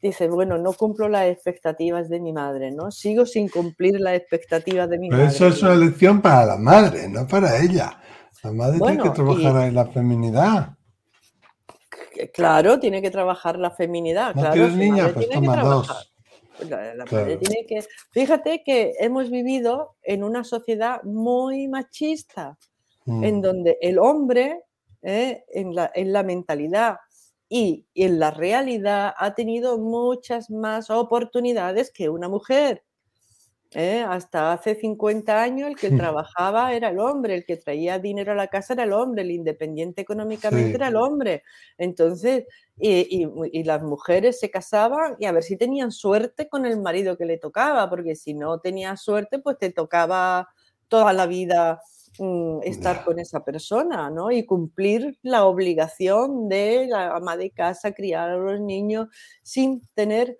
dice, 0.00 0.28
bueno, 0.28 0.58
no 0.58 0.72
cumplo 0.72 1.08
las 1.08 1.26
expectativas 1.26 2.08
de 2.08 2.20
mi 2.20 2.32
madre, 2.32 2.70
¿no? 2.70 2.90
Sigo 2.90 3.26
sin 3.26 3.48
cumplir 3.48 4.00
las 4.00 4.14
expectativas 4.14 4.88
de 4.88 4.98
mi 4.98 5.08
Pero 5.08 5.22
madre. 5.22 5.34
eso 5.34 5.48
es 5.48 5.62
una 5.62 5.74
lección 5.74 6.20
para 6.20 6.44
la 6.46 6.56
madre, 6.56 7.08
no 7.08 7.26
para 7.26 7.58
ella. 7.62 8.00
La 8.42 8.52
madre 8.52 8.78
tiene 8.78 9.02
que 9.02 9.10
trabajar 9.10 9.56
ahí 9.56 9.70
la 9.70 9.86
feminidad. 9.86 10.76
Claro, 12.32 12.78
tiene 12.78 13.02
que 13.02 13.10
trabajar 13.10 13.58
la 13.58 13.70
feminidad. 13.70 14.34
¿No 14.34 14.42
claro, 14.42 14.68
niña? 14.68 15.10
Pues 15.12 15.28
toma 15.28 15.62
dos. 15.62 16.12
La, 16.68 16.94
la 16.94 17.04
madre 17.04 17.36
tiene 17.36 17.66
que... 17.66 17.84
Fíjate 18.10 18.62
que 18.64 18.94
hemos 18.98 19.30
vivido 19.30 19.96
en 20.02 20.24
una 20.24 20.42
sociedad 20.44 21.02
muy 21.02 21.68
machista, 21.68 22.56
en 23.06 23.38
Mm, 23.38 23.40
donde 23.40 23.78
el 23.80 23.98
hombre, 23.98 24.64
¿eh? 25.02 25.44
en, 25.52 25.74
la, 25.74 25.90
en 25.94 26.12
la 26.12 26.22
mentalidad 26.22 26.96
y 27.48 27.86
en 27.94 28.18
la 28.18 28.30
realidad 28.32 29.14
ha 29.18 29.34
tenido 29.34 29.78
muchas 29.78 30.50
más 30.50 30.90
oportunidades 30.90 31.90
que 31.92 32.08
una 32.08 32.28
mujer. 32.28 32.84
¿eh? 33.74 34.04
Hasta 34.08 34.52
hace 34.52 34.74
50 34.76 35.42
años 35.42 35.68
el 35.68 35.78
que 35.78 35.90
trabajaba 35.90 36.72
era 36.74 36.88
el 36.90 36.98
hombre, 36.98 37.34
el 37.34 37.44
que 37.44 37.56
traía 37.56 37.98
dinero 37.98 38.32
a 38.32 38.34
la 38.34 38.48
casa 38.48 38.74
era 38.74 38.84
el 38.84 38.92
hombre, 38.92 39.22
el 39.22 39.30
independiente 39.32 40.02
económicamente 40.02 40.76
Sí. 40.76 40.76
era 40.78 40.88
el 40.88 40.96
hombre. 40.96 41.42
Entonces, 41.78 42.44
y, 42.78 43.22
y- 43.24 43.28
y 43.52 43.64
las 43.64 43.82
mujeres 43.82 44.38
se 44.40 44.50
casaban 44.50 45.16
y 45.18 45.26
a 45.26 45.32
ver 45.32 45.42
si 45.42 45.56
tenían 45.58 45.90
suerte 45.92 46.48
con 46.48 46.66
el 46.66 46.80
marido 46.80 47.16
que 47.18 47.26
le 47.26 47.38
tocaba, 47.38 47.90
porque 47.90 48.14
si 48.16 48.34
no 48.34 48.60
tenías 48.60 49.00
suerte, 49.02 49.38
pues 49.40 49.58
te 49.58 49.70
tocaba 49.72 50.48
toda 50.88 51.12
la 51.12 51.26
vida 51.26 51.80
mm, 52.18 52.60
estar 52.62 53.04
con 53.04 53.18
esa 53.18 53.44
persona, 53.44 54.10
¿no? 54.10 54.30
Y 54.30 54.44
cumplir 54.44 55.18
la 55.22 55.44
obligación 55.44 56.48
de 56.48 56.86
la 56.88 57.16
ama 57.16 57.36
de 57.36 57.50
casa, 57.50 57.92
criar 57.92 58.30
a 58.30 58.36
los 58.36 58.60
niños 58.60 59.08
sin 59.42 59.86
tener 59.94 60.36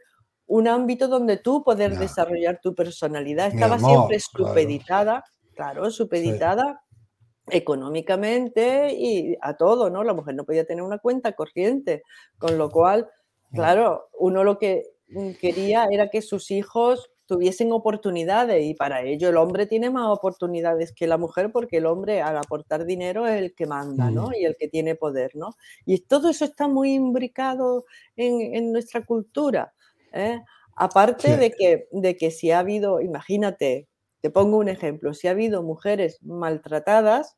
un 0.46 0.68
ámbito 0.68 1.08
donde 1.08 1.36
tú 1.38 1.64
poder 1.64 1.98
desarrollar 1.98 2.60
tu 2.62 2.74
personalidad. 2.74 3.52
Estaba 3.52 3.76
amor, 3.76 3.90
siempre 3.90 4.18
claro. 4.18 4.48
supeditada, 4.48 5.24
claro, 5.54 5.90
supeditada 5.90 6.82
económicamente 7.48 8.92
y 8.92 9.36
a 9.40 9.56
todo, 9.56 9.90
¿no? 9.90 10.02
La 10.04 10.14
mujer 10.14 10.34
no 10.34 10.44
podía 10.44 10.66
tener 10.66 10.82
una 10.82 10.98
cuenta 10.98 11.32
corriente, 11.32 12.02
con 12.38 12.58
lo 12.58 12.70
cual, 12.70 13.08
claro, 13.52 14.08
uno 14.18 14.44
lo 14.44 14.58
que 14.58 14.84
mm, 15.08 15.32
quería 15.40 15.86
era 15.90 16.08
que 16.10 16.22
sus 16.22 16.50
hijos 16.50 17.10
tuviesen 17.26 17.72
oportunidades 17.72 18.64
y 18.64 18.74
para 18.74 19.02
ello 19.02 19.28
el 19.28 19.36
hombre 19.36 19.66
tiene 19.66 19.90
más 19.90 20.06
oportunidades 20.08 20.92
que 20.92 21.06
la 21.06 21.18
mujer 21.18 21.50
porque 21.52 21.78
el 21.78 21.86
hombre 21.86 22.22
al 22.22 22.36
aportar 22.36 22.84
dinero 22.86 23.26
es 23.26 23.40
el 23.42 23.54
que 23.54 23.66
manda, 23.66 24.10
¿no? 24.10 24.30
Y 24.38 24.44
el 24.44 24.56
que 24.56 24.68
tiene 24.68 24.94
poder, 24.94 25.32
¿no? 25.34 25.56
Y 25.84 25.98
todo 26.00 26.28
eso 26.30 26.44
está 26.44 26.68
muy 26.68 26.94
imbricado 26.94 27.84
en, 28.16 28.54
en 28.54 28.72
nuestra 28.72 29.04
cultura. 29.04 29.74
¿eh? 30.12 30.40
Aparte 30.76 31.28
Sí. 31.34 31.36
de 31.36 31.50
que, 31.52 31.88
de 31.90 32.16
que 32.16 32.30
si 32.30 32.50
ha 32.50 32.60
habido, 32.60 33.00
imagínate, 33.00 33.88
te 34.20 34.30
pongo 34.30 34.56
un 34.58 34.68
ejemplo, 34.68 35.14
si 35.14 35.28
ha 35.28 35.32
habido 35.32 35.62
mujeres 35.62 36.18
maltratadas, 36.22 37.36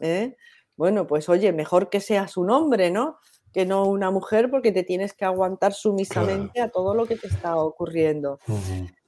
¿eh? 0.00 0.36
bueno, 0.76 1.06
pues 1.06 1.28
oye, 1.28 1.52
mejor 1.52 1.90
que 1.90 2.00
seas 2.00 2.36
un 2.36 2.50
hombre, 2.50 2.90
¿no? 2.90 3.18
Que 3.52 3.64
no 3.66 3.84
una 3.86 4.10
mujer 4.10 4.50
porque 4.50 4.72
te 4.72 4.82
tienes 4.82 5.12
que 5.12 5.24
aguantar 5.24 5.72
sumisamente 5.74 6.60
a 6.60 6.70
todo 6.70 6.94
lo 6.94 7.06
que 7.06 7.14
te 7.16 7.28
está 7.28 7.56
ocurriendo. 7.56 8.40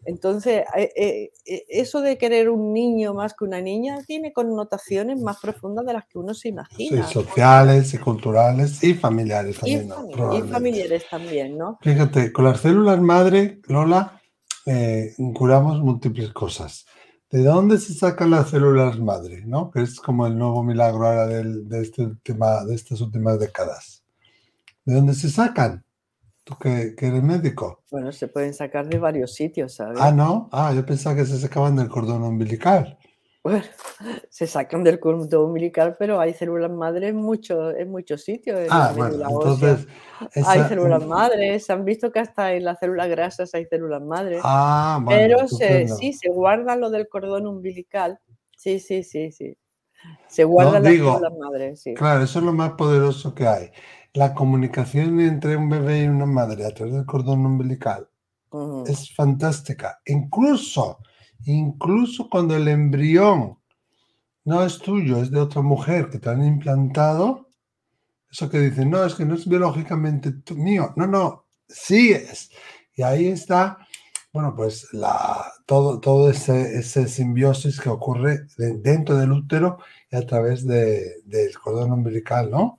Entonces, 0.06 0.64
eh, 0.76 0.92
eh, 0.96 1.30
eh, 1.44 1.64
eso 1.68 2.00
de 2.00 2.16
querer 2.16 2.48
un 2.48 2.72
niño 2.72 3.12
más 3.12 3.34
que 3.34 3.44
una 3.44 3.60
niña 3.60 3.98
tiene 4.06 4.32
connotaciones 4.32 5.20
más 5.20 5.38
profundas 5.40 5.84
de 5.84 5.92
las 5.94 6.06
que 6.06 6.18
uno 6.18 6.32
se 6.32 6.48
Sí, 6.48 6.54
imagina. 6.54 7.06
sociales 7.08 7.92
y 7.94 7.98
culturales 7.98 8.82
y 8.84 8.94
familiares 8.94 9.56
Y, 9.56 9.60
también, 9.60 9.88
¿no? 9.88 10.08
fami- 10.08 10.38
y 10.38 10.52
familiares 10.52 11.04
también, 11.10 11.58
¿no? 11.58 11.78
Fíjate, 11.82 12.32
con 12.32 12.44
las 12.44 12.60
células 12.60 13.00
madre, 13.00 13.60
Lola, 13.66 14.20
eh, 14.64 15.14
curamos 15.34 15.80
múltiples 15.80 16.32
cosas. 16.32 16.86
¿De 17.30 17.42
dónde 17.42 17.78
se 17.78 17.92
sacan 17.92 18.30
las 18.30 18.50
células 18.50 18.98
madre? 19.00 19.42
¿no? 19.44 19.70
Que 19.70 19.82
es 19.82 20.00
como 20.00 20.26
el 20.26 20.38
nuevo 20.38 20.62
milagro 20.62 21.06
ahora 21.06 21.26
del- 21.26 21.68
de, 21.68 21.82
este 21.82 22.02
última- 22.02 22.64
de 22.64 22.74
estas 22.74 23.00
últimas 23.00 23.38
décadas. 23.40 24.04
¿De 24.84 24.94
dónde 24.94 25.14
se 25.14 25.28
sacan? 25.30 25.84
Tú 26.46 26.56
que, 26.58 26.94
que 26.96 27.06
eres 27.08 27.24
médico. 27.24 27.82
Bueno, 27.90 28.12
se 28.12 28.28
pueden 28.28 28.54
sacar 28.54 28.86
de 28.86 29.00
varios 29.00 29.34
sitios, 29.34 29.74
¿sabes? 29.74 29.98
Ah, 30.00 30.12
no. 30.12 30.48
Ah, 30.52 30.72
yo 30.72 30.86
pensaba 30.86 31.16
que 31.16 31.24
se 31.26 31.38
sacaban 31.38 31.74
del 31.74 31.88
cordón 31.88 32.22
umbilical. 32.22 32.96
Bueno, 33.42 33.64
se 34.30 34.46
sacan 34.46 34.84
del 34.84 35.00
cordón 35.00 35.42
umbilical, 35.46 35.96
pero 35.98 36.20
hay 36.20 36.34
células 36.34 36.70
madre 36.70 37.08
en, 37.08 37.16
muchos 37.16 37.74
en 37.76 37.90
muchos 37.90 38.22
sitios. 38.22 38.60
En 38.60 38.68
Ah, 38.70 38.92
bueno, 38.96 39.16
entonces. 39.28 39.88
hay 40.20 40.60
esa- 40.60 40.68
células 40.68 41.04
madres, 41.04 41.66
se 41.66 41.72
han 41.72 41.84
visto 41.84 42.12
que 42.12 42.20
hasta 42.20 42.52
en 42.52 42.64
las 42.64 42.78
células 42.78 43.08
grasas 43.08 43.52
hay 43.52 43.66
células 43.66 44.02
madres. 44.02 44.40
Ah, 44.44 45.00
bueno, 45.02 45.36
pero 45.36 45.48
se, 45.48 45.88
sí, 45.88 46.12
se 46.12 46.28
guarda 46.28 46.76
lo 46.76 46.90
del 46.90 47.08
cordón 47.08 47.48
umbilical. 47.48 48.20
Sí, 48.56 48.78
sí, 48.78 49.02
sí, 49.02 49.32
sí. 49.32 49.58
Se 50.28 50.44
guardan 50.44 50.84
las 50.84 50.92
digo, 50.92 51.14
células 51.14 51.32
madres, 51.36 51.82
sí. 51.82 51.94
Claro, 51.94 52.22
eso 52.22 52.38
es 52.38 52.44
lo 52.44 52.52
más 52.52 52.72
poderoso 52.72 53.34
que 53.34 53.48
hay. 53.48 53.70
La 54.16 54.32
comunicación 54.34 55.20
entre 55.20 55.56
un 55.56 55.68
bebé 55.68 56.04
y 56.04 56.08
una 56.08 56.24
madre 56.26 56.64
a 56.64 56.72
través 56.72 56.94
del 56.94 57.04
cordón 57.04 57.44
umbilical 57.44 58.08
es 58.86 59.14
fantástica. 59.14 60.00
Incluso, 60.06 60.98
incluso 61.44 62.28
cuando 62.30 62.56
el 62.56 62.66
embrión 62.68 63.58
no 64.44 64.64
es 64.64 64.78
tuyo, 64.78 65.20
es 65.20 65.30
de 65.30 65.40
otra 65.40 65.60
mujer 65.60 66.08
que 66.08 66.18
te 66.18 66.30
han 66.30 66.42
implantado, 66.44 67.48
eso 68.30 68.48
que 68.48 68.58
dicen, 68.60 68.90
no, 68.90 69.04
es 69.04 69.14
que 69.14 69.26
no 69.26 69.34
es 69.34 69.46
biológicamente 69.46 70.32
mío. 70.54 70.92
No, 70.96 71.06
no, 71.06 71.44
sí 71.68 72.12
es. 72.12 72.50
Y 72.94 73.02
ahí 73.02 73.26
está, 73.28 73.76
bueno, 74.32 74.54
pues 74.56 74.88
la, 74.92 75.44
todo, 75.66 76.00
todo 76.00 76.30
ese, 76.30 76.78
ese 76.78 77.06
simbiosis 77.08 77.78
que 77.80 77.90
ocurre 77.90 78.46
de- 78.56 78.78
dentro 78.78 79.16
del 79.16 79.32
útero 79.32 79.78
y 80.10 80.16
a 80.16 80.26
través 80.26 80.66
de- 80.66 81.22
del 81.24 81.52
cordón 81.58 81.92
umbilical, 81.92 82.50
¿no? 82.50 82.78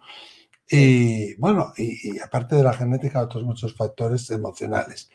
Y 0.69 1.35
bueno, 1.35 1.73
y, 1.77 2.15
y 2.15 2.19
aparte 2.19 2.55
de 2.55 2.63
la 2.63 2.73
genética, 2.73 3.21
otros 3.21 3.43
muchos 3.43 3.73
factores 3.75 4.29
emocionales. 4.31 5.09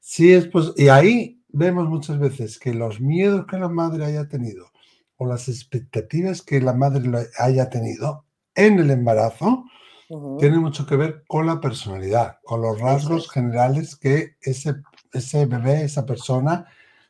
Sí, 0.00 0.32
es 0.32 0.46
pues, 0.48 0.72
y 0.76 0.88
ahí 0.88 1.42
vemos 1.48 1.88
muchas 1.88 2.18
veces 2.18 2.58
que 2.58 2.74
los 2.74 3.00
miedos 3.00 3.46
que 3.46 3.58
la 3.58 3.68
madre 3.68 4.04
haya 4.04 4.28
tenido 4.28 4.70
o 5.16 5.26
las 5.26 5.48
expectativas 5.48 6.42
que 6.42 6.60
la 6.60 6.72
madre 6.72 7.28
haya 7.38 7.70
tenido 7.70 8.24
en 8.54 8.78
el 8.78 8.90
embarazo 8.90 9.64
Ujú. 10.08 10.36
tienen 10.38 10.60
mucho 10.60 10.86
que 10.86 10.96
ver 10.96 11.24
con 11.26 11.46
la 11.46 11.60
personalidad, 11.60 12.38
con 12.44 12.60
los 12.60 12.80
rasgos 12.80 13.24
es. 13.24 13.30
generales 13.30 13.96
que 13.96 14.36
ese, 14.40 14.74
ese 15.12 15.46
bebé, 15.46 15.84
esa 15.84 16.04
persona 16.04 16.66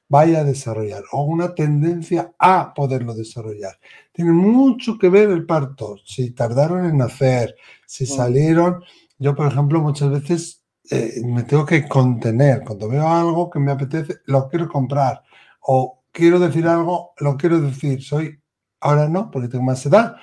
vaya 0.09 0.41
a 0.41 0.45
desarrollar 0.45 1.03
o 1.13 1.23
una 1.25 1.55
tendencia 1.55 2.33
a 2.39 2.73
poderlo 2.75 3.15
desarrollar. 3.15 3.79
Tiene 4.13 4.33
mucho 4.33 4.99
que 4.99 5.09
ver 5.09 5.31
el 5.31 5.47
parto, 5.47 5.97
si 6.05 6.31
tardaron 6.33 6.85
en 6.87 6.99
nacer, 6.99 7.57
si 7.87 8.05
Mm. 8.05 8.07
salieron. 8.09 8.85
Yo, 9.19 9.35
por 9.35 9.47
ejemplo, 9.49 9.81
muchas 9.81 10.11
veces 10.11 10.61
eh, 10.91 11.23
me 11.25 11.45
tengo 11.45 11.65
que 11.65 11.89
contener. 11.89 12.63
Cuando 12.65 12.89
veo 12.89 13.09
algo 13.09 13.49
que 13.51 13.59
me 13.59 13.73
apetece, 13.73 14.17
lo 14.27 14.49
quiero 14.49 14.69
comprar. 14.69 15.23
O 15.61 16.03
quiero 16.13 16.39
decir 16.39 16.67
algo, 16.67 17.13
lo 17.19 17.37
quiero 17.39 17.59
decir. 17.61 18.03
Soy, 18.03 18.39
ahora 18.81 19.09
no, 19.09 19.31
porque 19.31 19.49
tengo 19.49 19.65
más 19.65 19.85
edad, 19.87 20.17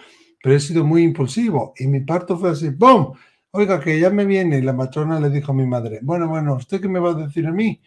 pero 0.44 0.56
he 0.56 0.60
sido 0.60 0.84
muy 0.86 1.02
impulsivo. 1.04 1.74
Y 1.78 1.88
mi 1.88 2.02
parto 2.02 2.38
fue 2.38 2.52
así, 2.52 2.70
¡pum! 2.72 3.14
Oiga, 3.52 3.80
que 3.80 4.00
ya 4.00 4.10
me 4.12 4.26
viene. 4.26 4.60
Y 4.60 4.62
la 4.62 4.74
matrona 4.74 5.20
le 5.20 5.30
dijo 5.32 5.52
a 5.52 5.56
mi 5.56 5.66
madre, 5.66 6.00
bueno, 6.04 6.28
bueno, 6.28 6.56
¿usted 6.56 6.80
qué 6.80 6.88
me 6.88 7.00
va 7.00 7.12
a 7.12 7.14
decir 7.16 7.48
a 7.48 7.52
mí? 7.52 7.82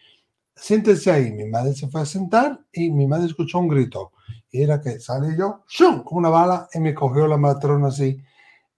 Siéntese 0.55 1.11
ahí. 1.11 1.31
Mi 1.31 1.45
madre 1.45 1.73
se 1.73 1.87
fue 1.87 2.01
a 2.01 2.05
sentar 2.05 2.59
y 2.71 2.89
mi 2.91 3.07
madre 3.07 3.27
escuchó 3.27 3.59
un 3.59 3.67
grito. 3.67 4.13
Y 4.49 4.61
era 4.61 4.81
que 4.81 4.99
salí 4.99 5.37
yo, 5.37 5.63
¡shum! 5.67 6.03
como 6.03 6.19
una 6.19 6.29
bala, 6.29 6.69
y 6.73 6.79
me 6.79 6.93
cogió 6.93 7.27
la 7.27 7.37
matrona 7.37 7.89
así 7.89 8.17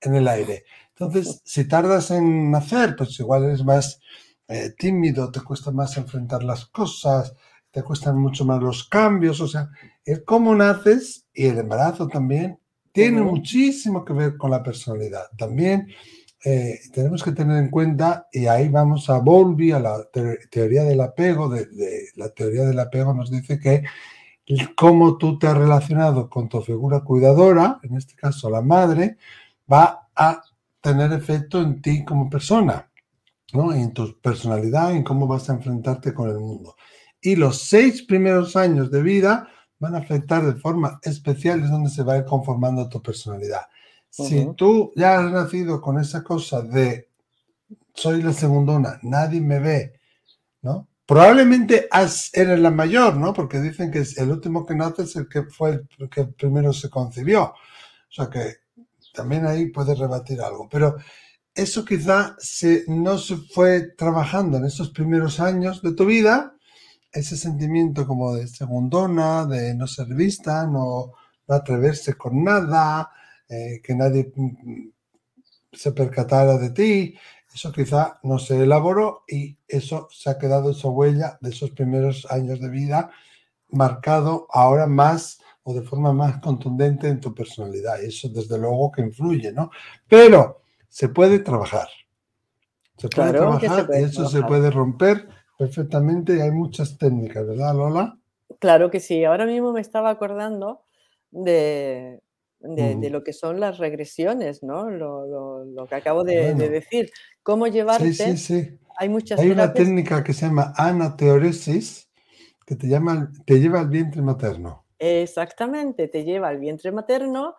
en 0.01 0.15
el 0.15 0.27
aire. 0.27 0.63
Entonces, 0.89 1.41
si 1.45 1.67
tardas 1.67 2.11
en 2.11 2.51
nacer, 2.51 2.95
pues 2.95 3.19
igual 3.19 3.45
eres 3.45 3.63
más 3.63 3.99
eh, 4.47 4.73
tímido, 4.77 5.31
te 5.31 5.41
cuesta 5.41 5.71
más 5.71 5.97
enfrentar 5.97 6.43
las 6.43 6.65
cosas, 6.65 7.33
te 7.69 7.83
cuestan 7.83 8.17
mucho 8.17 8.45
más 8.45 8.61
los 8.61 8.87
cambios, 8.87 9.39
o 9.41 9.47
sea, 9.47 9.69
el 10.03 10.23
cómo 10.23 10.55
naces 10.55 11.27
y 11.33 11.45
el 11.45 11.59
embarazo 11.59 12.07
también 12.07 12.59
tiene 12.91 13.21
muchísimo 13.21 14.03
que 14.03 14.13
ver 14.13 14.37
con 14.37 14.49
la 14.49 14.63
personalidad. 14.63 15.25
También 15.37 15.87
eh, 16.49 16.79
tenemos 16.93 17.23
que 17.23 17.33
tener 17.33 17.57
en 17.57 17.69
cuenta, 17.69 18.27
y 18.31 18.45
ahí 18.47 18.69
vamos 18.69 19.09
a 19.09 19.19
Bowlby, 19.19 19.73
a 19.73 19.79
la 19.79 20.03
te- 20.13 20.47
teoría 20.49 20.83
del 20.83 21.01
apego, 21.01 21.53
la 22.15 22.29
teoría 22.29 22.63
del 22.63 22.79
apego 22.79 23.13
nos 23.13 23.29
dice 23.29 23.59
que 23.59 23.83
cómo 24.77 25.17
tú 25.17 25.37
te 25.37 25.47
has 25.47 25.57
relacionado 25.57 26.29
con 26.29 26.47
tu 26.47 26.61
figura 26.61 27.01
cuidadora, 27.01 27.79
en 27.83 27.97
este 27.97 28.15
caso 28.15 28.49
la 28.49 28.61
madre, 28.61 29.17
va 29.69 30.07
a 30.15 30.41
tener 30.79 31.11
efecto 31.11 31.61
en 31.61 31.81
ti 31.81 32.05
como 32.05 32.29
persona, 32.29 32.89
¿no? 33.51 33.73
En 33.73 33.91
tu 33.91 34.17
personalidad, 34.21 34.93
en 34.93 35.03
cómo 35.03 35.27
vas 35.27 35.49
a 35.49 35.53
enfrentarte 35.53 36.13
con 36.13 36.29
el 36.29 36.39
mundo. 36.39 36.75
Y 37.19 37.35
los 37.35 37.61
seis 37.63 38.03
primeros 38.03 38.55
años 38.55 38.89
de 38.89 39.01
vida 39.01 39.49
van 39.79 39.95
a 39.95 39.99
afectar 39.99 40.45
de 40.45 40.59
forma 40.61 40.99
especial, 41.03 41.61
es 41.61 41.69
donde 41.69 41.89
se 41.89 42.03
va 42.03 42.13
a 42.13 42.17
ir 42.19 42.25
conformando 42.25 42.87
tu 42.87 43.01
personalidad. 43.01 43.63
Si 44.25 44.47
tú 44.55 44.93
ya 44.95 45.19
has 45.19 45.31
nacido 45.31 45.79
con 45.79 45.99
esa 45.99 46.23
cosa 46.23 46.61
de 46.61 47.09
soy 47.93 48.21
la 48.21 48.33
segundona, 48.33 48.99
nadie 49.03 49.41
me 49.41 49.59
ve, 49.59 49.93
¿no? 50.61 50.87
Probablemente 51.05 51.87
eres 52.33 52.59
la 52.59 52.71
mayor, 52.71 53.15
¿no? 53.15 53.33
Porque 53.33 53.61
dicen 53.61 53.91
que 53.91 54.03
el 54.17 54.31
último 54.31 54.65
que 54.65 54.75
nace 54.75 55.03
es 55.03 55.15
el 55.15 55.29
que 55.29 55.43
fue 55.43 55.85
el 55.99 56.09
que 56.09 56.25
primero 56.25 56.73
se 56.73 56.89
concibió. 56.89 57.43
O 57.43 58.11
sea 58.11 58.29
que 58.29 58.57
también 59.13 59.45
ahí 59.45 59.67
puedes 59.67 59.97
rebatir 59.97 60.41
algo. 60.41 60.67
Pero 60.69 60.97
eso 61.53 61.85
quizá 61.85 62.35
no 62.87 63.17
se 63.17 63.37
fue 63.37 63.93
trabajando 63.97 64.57
en 64.57 64.65
esos 64.65 64.89
primeros 64.89 65.39
años 65.39 65.81
de 65.81 65.93
tu 65.93 66.05
vida, 66.05 66.55
ese 67.11 67.37
sentimiento 67.37 68.05
como 68.05 68.35
de 68.35 68.47
segundona, 68.47 69.45
de 69.45 69.73
no 69.75 69.87
ser 69.87 70.07
vista, 70.07 70.67
no, 70.67 71.13
atreverse 71.47 72.13
con 72.15 72.43
nada, 72.43 73.09
eh, 73.49 73.81
que 73.83 73.95
nadie 73.95 74.31
mm, 74.35 74.89
se 75.71 75.91
percatara 75.91 76.57
de 76.57 76.71
ti, 76.71 77.15
eso 77.53 77.71
quizá 77.71 78.19
no 78.23 78.39
se 78.39 78.61
elaboró 78.61 79.23
y 79.27 79.57
eso 79.67 80.07
se 80.11 80.29
ha 80.29 80.37
quedado 80.37 80.71
esa 80.71 80.89
huella 80.89 81.37
de 81.41 81.49
esos 81.49 81.71
primeros 81.71 82.27
años 82.29 82.59
de 82.59 82.69
vida 82.69 83.09
marcado 83.69 84.47
ahora 84.51 84.87
más 84.87 85.41
o 85.63 85.73
de 85.73 85.81
forma 85.81 86.13
más 86.13 86.39
contundente 86.39 87.07
en 87.07 87.19
tu 87.19 87.33
personalidad. 87.33 88.01
Eso 88.01 88.29
desde 88.29 88.57
luego 88.57 88.91
que 88.91 89.01
influye, 89.01 89.51
¿no? 89.51 89.71
Pero 90.07 90.61
se 90.87 91.09
puede 91.09 91.39
trabajar. 91.39 91.87
Se 92.97 93.09
puede 93.09 93.33
trabajar 93.33 93.87
y 93.91 94.03
eso 94.03 94.27
se 94.27 94.41
puede 94.43 94.71
romper 94.71 95.27
perfectamente 95.57 96.37
y 96.37 96.41
hay 96.41 96.51
muchas 96.51 96.97
técnicas, 96.97 97.45
¿verdad, 97.45 97.75
Lola? 97.75 98.17
Claro 98.59 98.89
que 98.89 98.99
sí. 98.99 99.23
Ahora 99.23 99.45
mismo 99.45 99.73
me 99.73 99.81
estaba 99.81 100.09
acordando 100.09 100.83
de, 101.31 102.21
de, 102.59 103.09
lo 103.09 103.23
que 103.23 103.33
son 103.33 103.59
las 103.59 103.77
regresiones, 103.77 104.63
¿no? 104.63 104.89
Lo, 104.89 105.85
que 105.87 105.95
acabo 105.95 106.23
de, 106.23 106.53
decir. 106.53 107.11
¿Cómo 107.43 107.67
llevarte? 107.67 108.13
Sí, 108.13 108.37
sí, 108.37 108.37
sí. 108.37 108.79
Hay 108.97 109.09
muchas 109.09 109.39
Hay 109.39 109.51
una 109.51 109.73
técnica 109.73 110.23
que 110.23 110.33
se 110.33 110.47
llama 110.47 110.73
anateoresis 110.75 112.09
que 112.65 112.75
te, 112.75 112.87
llama, 112.87 113.31
te 113.45 113.59
lleva 113.59 113.79
al 113.79 113.89
vientre 113.89 114.21
materno. 114.21 114.85
Exactamente, 114.99 116.07
te 116.07 116.25
lleva 116.25 116.49
al 116.49 116.57
vientre 116.57 116.91
materno, 116.91 117.55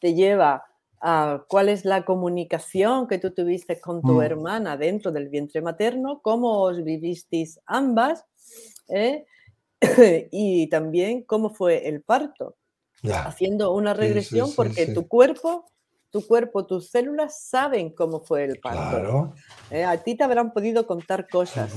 te 0.00 0.14
lleva 0.14 0.64
a 1.00 1.44
cuál 1.48 1.68
es 1.68 1.84
la 1.84 2.04
comunicación 2.04 3.08
que 3.08 3.18
tú 3.18 3.32
tuviste 3.32 3.80
con 3.80 4.02
tu 4.02 4.14
mm. 4.14 4.22
hermana 4.22 4.76
dentro 4.76 5.10
del 5.10 5.28
vientre 5.28 5.62
materno, 5.62 6.20
cómo 6.22 6.60
os 6.60 6.84
vivisteis 6.84 7.60
ambas 7.64 8.26
¿eh? 8.88 9.24
y 10.30 10.68
también 10.68 11.22
cómo 11.22 11.50
fue 11.50 11.88
el 11.88 12.02
parto 12.02 12.56
haciendo 13.10 13.72
una 13.72 13.94
regresión 13.94 14.50
porque 14.54 14.86
tu 14.88 15.08
cuerpo, 15.08 15.66
tu 16.10 16.26
cuerpo, 16.26 16.66
tus 16.66 16.90
células 16.90 17.46
saben 17.48 17.90
cómo 17.94 18.20
fue 18.20 18.44
el 18.44 18.60
parto. 18.60 19.34
Eh, 19.70 19.84
a 19.84 20.02
ti 20.02 20.14
te 20.14 20.24
habrán 20.24 20.52
podido 20.52 20.86
contar 20.86 21.28
cosas, 21.28 21.72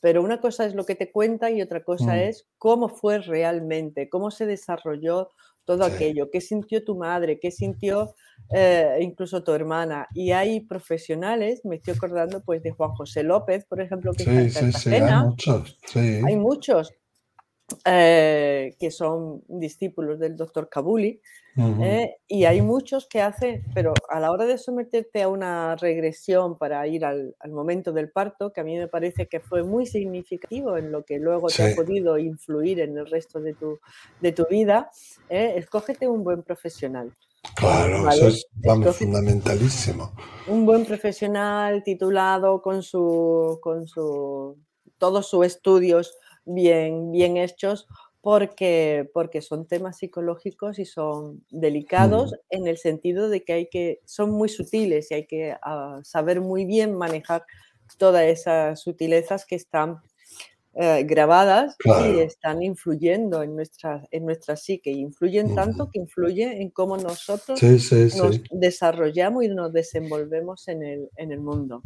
pero 0.00 0.22
una 0.22 0.40
cosa 0.40 0.66
es 0.66 0.74
lo 0.74 0.84
que 0.84 0.94
te 0.94 1.10
cuentan 1.10 1.56
y 1.56 1.62
otra 1.62 1.82
cosa 1.82 2.14
mm. 2.14 2.18
es 2.18 2.48
cómo 2.58 2.88
fue 2.88 3.18
realmente, 3.18 4.08
cómo 4.08 4.30
se 4.30 4.46
desarrolló 4.46 5.30
todo 5.64 5.84
aquello, 5.84 6.28
qué 6.30 6.40
sintió 6.40 6.84
tu 6.84 6.96
madre, 6.96 7.38
qué 7.38 7.50
sintió 7.50 8.14
eh, 8.50 8.98
incluso 9.00 9.42
tu 9.44 9.52
hermana. 9.52 10.08
Y 10.12 10.32
hay 10.32 10.60
profesionales, 10.60 11.64
me 11.64 11.76
estoy 11.76 11.94
acordando 11.94 12.42
pues 12.42 12.62
de 12.62 12.72
Juan 12.72 12.90
José 12.90 13.22
López, 13.22 13.64
por 13.66 13.80
ejemplo, 13.80 14.12
que 14.12 14.24
está 14.24 14.60
en 14.60 14.72
sí, 14.72 14.90
hay 14.92 15.02
muchos. 15.02 15.78
Hay 15.94 16.36
muchos 16.36 16.92
eh, 17.84 18.76
que 18.78 18.90
son 18.90 19.42
discípulos 19.48 20.18
del 20.18 20.36
doctor 20.36 20.68
Kabuli, 20.68 21.20
eh, 21.54 22.16
y 22.28 22.44
hay 22.44 22.62
muchos 22.62 23.06
que 23.06 23.20
hacen, 23.20 23.62
pero 23.74 23.92
a 24.08 24.20
la 24.20 24.30
hora 24.30 24.46
de 24.46 24.56
someterte 24.56 25.22
a 25.22 25.28
una 25.28 25.76
regresión 25.76 26.56
para 26.56 26.86
ir 26.86 27.04
al, 27.04 27.34
momento 27.50 27.92
del 27.92 28.10
parto, 28.10 28.52
que 28.52 28.62
a 28.62 28.64
mí 28.64 28.78
me 28.78 28.88
parece 28.88 29.26
que 29.26 29.40
fue 29.40 29.62
muy 29.62 29.84
significativo 29.84 30.78
en 30.78 30.90
lo 30.90 31.04
que 31.04 31.18
luego 31.18 31.48
te 31.48 31.72
ha 31.72 31.76
podido 31.76 32.16
influir 32.18 32.80
en 32.80 32.96
el 32.96 33.06
resto 33.06 33.40
de 33.40 33.52
tu, 33.52 33.78
de 34.20 34.32
tu 34.32 34.46
vida, 34.48 34.90
eh, 35.28 35.54
escógete 35.56 36.08
un 36.08 36.24
buen 36.24 36.42
profesional. 36.42 37.14
Claro, 37.56 38.08
eso 38.08 38.28
es 38.28 38.46
fundamentalísimo. 38.96 40.12
Un 40.46 40.64
buen 40.64 40.86
profesional 40.86 41.82
titulado 41.82 42.62
con 42.62 42.82
su, 42.82 43.58
con 43.60 43.86
su 43.86 44.56
todos 44.96 45.28
sus 45.28 45.44
estudios 45.44 46.16
bien, 46.44 47.10
bien 47.12 47.36
hechos 47.36 47.86
porque, 48.20 49.10
porque 49.12 49.42
son 49.42 49.66
temas 49.66 49.98
psicológicos 49.98 50.78
y 50.78 50.84
son 50.84 51.44
delicados 51.50 52.36
en 52.50 52.68
el 52.68 52.78
sentido 52.78 53.28
de 53.28 53.44
que 53.44 53.52
hay 53.52 53.66
que, 53.68 54.00
son 54.04 54.30
muy 54.30 54.48
sutiles 54.48 55.10
y 55.10 55.14
hay 55.14 55.26
que 55.26 55.56
ah, 55.60 56.00
saber 56.04 56.40
muy 56.40 56.64
bien 56.64 56.96
manejar 56.96 57.44
todas 57.98 58.24
esas 58.24 58.80
sutilezas 58.80 59.44
que 59.44 59.56
están 59.56 59.98
eh, 60.74 61.02
grabadas 61.04 61.76
y 61.84 62.20
están 62.20 62.62
influyendo 62.62 63.42
en 63.42 63.54
nuestra, 63.54 64.06
en 64.10 64.24
nuestra 64.24 64.56
psique. 64.56 64.90
Influyen 64.90 65.54
tanto 65.54 65.90
que 65.90 65.98
influye 65.98 66.62
en 66.62 66.70
cómo 66.70 66.96
nosotros 66.96 67.62
nos 68.16 68.40
desarrollamos 68.50 69.44
y 69.44 69.48
nos 69.48 69.72
desenvolvemos 69.72 70.68
en 70.68 70.82
el, 70.82 71.10
en 71.16 71.30
el 71.30 71.40
mundo. 71.40 71.82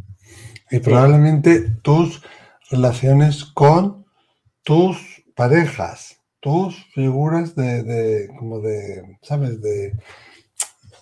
Y 0.71 0.79
probablemente 0.79 1.62
tus 1.83 2.23
relaciones 2.71 3.45
con 3.45 4.06
tus 4.66 5.22
parejas, 5.37 6.20
tus 6.40 6.74
figuras 6.92 7.55
de, 7.55 8.29
como 8.37 8.59
de, 8.59 9.16
¿sabes? 9.22 9.62
De, 9.62 9.96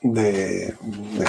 de, 0.03 0.75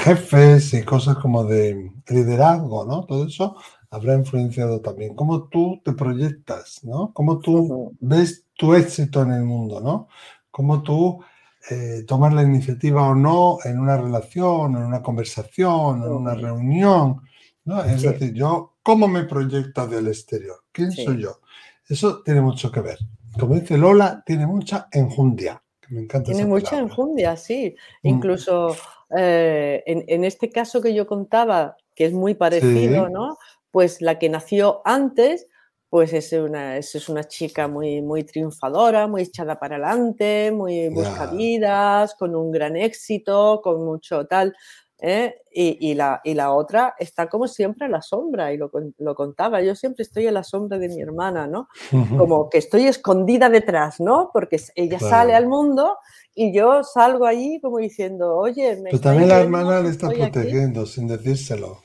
jefes 0.04 0.74
y 0.74 0.84
cosas 0.84 1.16
como 1.20 1.46
de 1.46 1.94
liderazgo, 2.10 2.84
¿no? 2.84 3.06
Todo 3.06 3.28
eso 3.28 3.56
habrá 3.90 4.16
influenciado 4.16 4.82
también. 4.82 5.16
Cómo 5.16 5.48
tú 5.48 5.82
te 5.86 5.94
proyectas, 5.94 6.84
¿no? 6.84 7.14
Cómo 7.14 7.40
tú 7.40 7.96
ves 8.02 8.46
tu 8.56 8.76
éxito 8.76 9.22
en 9.22 9.32
el 9.32 9.46
mundo, 9.46 9.80
¿no? 9.80 10.10
Cómo 10.52 10.84
tú 10.84 11.24
eh, 11.70 12.04
tomas 12.06 12.34
la 12.34 12.44
iniciativa 12.44 13.08
o 13.08 13.16
no 13.16 13.60
en 13.64 13.80
una 13.80 13.96
relación, 13.96 14.76
en 14.76 14.84
una 14.84 15.02
conversación, 15.02 16.04
en 16.04 16.12
una 16.12 16.34
reunión, 16.34 17.22
¿no? 17.64 17.82
Es 17.82 18.02
decir, 18.02 18.34
yo, 18.34 18.74
¿cómo 18.84 19.08
me 19.08 19.24
proyecto 19.24 19.88
del 19.88 20.10
exterior? 20.10 20.66
¿Quién 20.74 20.92
soy 20.92 21.22
yo? 21.22 21.40
Eso 21.88 22.22
tiene 22.24 22.42
mucho 22.42 22.72
que 22.72 22.82
ver. 22.82 22.98
Como 23.40 23.56
dice 23.56 23.78
Lola, 23.78 24.24
tiene 24.26 24.48
mucha 24.48 24.88
enjundia. 24.92 25.62
me 25.90 26.02
encanta 26.02 26.32
tiene 26.32 26.46
mucha 26.46 26.80
enjundia, 26.80 27.36
sí. 27.36 27.76
Mm. 28.04 28.08
Incluso 28.08 28.76
eh, 29.16 29.84
en, 29.86 30.24
este 30.24 30.50
caso 30.50 30.82
que 30.82 30.94
yo 30.94 31.06
contaba, 31.06 31.78
que 31.94 32.06
es 32.06 32.14
muy 32.14 32.34
parecido, 32.34 33.10
¿no? 33.10 33.38
Pues 33.72 34.02
la 34.02 34.18
que 34.18 34.30
nació 34.30 34.82
antes, 34.86 35.48
pues 35.90 36.12
es 36.14 36.34
una, 36.34 36.78
es 36.78 37.10
una 37.10 37.24
chica 37.24 37.68
muy, 37.68 38.02
muy 38.02 38.24
triunfadora, 38.24 39.08
muy 39.08 39.22
echada 39.22 39.60
para 39.60 39.76
adelante, 39.76 40.52
muy 40.52 40.90
buscavidas, 40.90 42.16
con 42.16 42.36
un 42.36 42.52
gran 42.52 42.76
éxito, 42.76 43.62
con 43.64 43.86
mucho 43.86 44.26
tal. 44.26 44.56
¿Eh? 45.00 45.36
Y, 45.58 45.94
la, 45.94 46.20
y, 46.24 46.34
la, 46.34 46.52
otra 46.52 46.96
está 47.00 47.28
como 47.28 47.48
siempre 47.48 47.86
a 47.86 47.90
la 47.90 48.02
sombra, 48.02 48.52
y 48.52 48.58
lo, 48.58 48.70
lo, 48.98 49.16
contaba, 49.16 49.62
yo 49.62 49.74
siempre 49.74 50.04
estoy 50.04 50.28
a 50.28 50.32
la 50.32 50.44
sombra 50.44 50.78
de 50.78 50.90
mi 50.90 51.02
hermana, 51.02 51.48
¿no? 51.48 51.70
Como 52.18 52.50
que 52.50 52.58
estoy 52.58 52.88
escondida 52.88 53.50
detrás, 53.50 54.02
¿no? 54.02 54.32
Porque 54.34 54.60
ella 54.76 55.00
sale 55.00 55.34
al 55.34 55.48
mundo 55.48 55.98
y 56.34 56.54
yo 56.54 56.84
salgo 56.84 57.26
ahí 57.26 57.60
como 57.62 57.78
diciendo, 57.78 58.36
oye, 58.36 58.76
me... 58.76 58.90
Pero 58.90 59.00
también 59.00 59.30
la 59.30 59.40
hermana 59.40 59.80
le 59.80 59.90
está 59.90 60.10
protegiendo 60.10 60.86
sin 60.86 61.08
decírselo. 61.08 61.80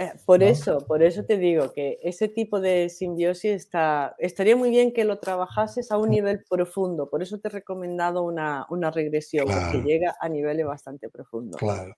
Eh, 0.00 0.14
por 0.24 0.42
eso, 0.42 0.86
por 0.86 1.02
eso 1.02 1.26
te 1.26 1.36
digo 1.36 1.74
que 1.74 1.98
ese 2.02 2.26
tipo 2.26 2.58
de 2.58 2.88
simbiosis 2.88 3.50
está, 3.50 4.14
estaría 4.18 4.56
muy 4.56 4.70
bien 4.70 4.94
que 4.94 5.04
lo 5.04 5.18
trabajases 5.18 5.92
a 5.92 5.98
un 5.98 6.08
nivel 6.08 6.42
profundo. 6.48 7.10
Por 7.10 7.22
eso 7.22 7.38
te 7.38 7.48
he 7.48 7.50
recomendado 7.50 8.22
una, 8.22 8.90
regresión, 8.94 9.46
que 9.70 9.82
llega 9.82 10.16
a 10.18 10.30
niveles 10.30 10.64
bastante 10.64 11.10
profundos. 11.10 11.58
Claro. 11.58 11.94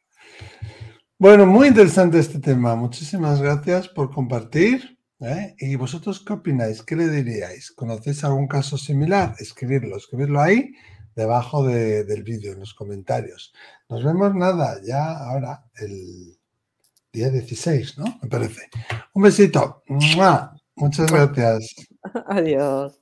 Bueno, 1.17 1.47
muy 1.47 1.69
interesante 1.69 2.19
este 2.19 2.41
tema. 2.41 2.75
Muchísimas 2.75 3.41
gracias 3.41 3.89
por 3.89 4.11
compartir. 4.11 4.99
¿eh? 5.21 5.55
¿Y 5.59 5.77
vosotros 5.77 6.25
qué 6.27 6.33
opináis? 6.33 6.83
¿Qué 6.83 6.97
le 6.97 7.07
diríais? 7.07 7.71
¿Conocéis 7.71 8.25
algún 8.25 8.49
caso 8.49 8.77
similar? 8.77 9.37
Escribirlo, 9.39 9.97
escribirlo 9.97 10.41
ahí 10.41 10.73
debajo 11.15 11.65
del 11.65 12.25
vídeo, 12.25 12.53
en 12.55 12.59
los 12.59 12.75
comentarios. 12.75 13.53
Nos 13.89 14.03
vemos 14.03 14.35
nada, 14.35 14.81
ya 14.83 15.19
ahora 15.19 15.67
el 15.77 16.42
día 17.13 17.31
16, 17.31 17.99
¿no? 17.99 18.19
Me 18.23 18.29
parece. 18.29 18.69
Un 19.13 19.23
besito. 19.23 19.83
Muchas 20.77 21.13
gracias. 21.13 21.75
Adiós. 22.27 23.02